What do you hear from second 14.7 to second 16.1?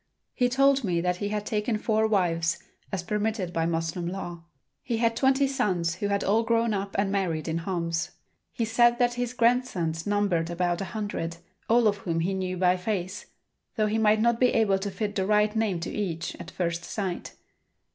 to fit the right name to